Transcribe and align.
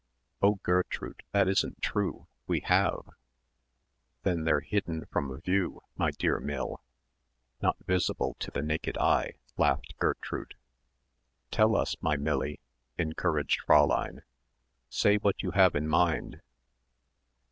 "Oh, 0.41 0.55
Gertrude, 0.63 1.21
that 1.31 1.47
isn't 1.47 1.83
true. 1.83 2.25
We 2.47 2.61
have." 2.61 3.07
"Then 4.23 4.45
they're 4.45 4.61
hidden 4.61 5.05
from 5.05 5.39
view, 5.41 5.83
my 5.95 6.09
dear 6.09 6.39
Mill, 6.39 6.81
not 7.61 7.77
visible 7.85 8.35
to 8.39 8.49
the 8.49 8.63
naked 8.63 8.97
eye," 8.97 9.33
laughed 9.57 9.93
Gertrude. 9.99 10.55
"Tell 11.51 11.75
us, 11.75 11.95
my 12.01 12.15
Millie," 12.17 12.59
encouraged 12.97 13.59
Fräulein, 13.67 14.23
"say 14.89 15.17
what 15.17 15.43
you 15.43 15.51
have 15.51 15.75
in 15.75 15.87
mind. 15.87 16.41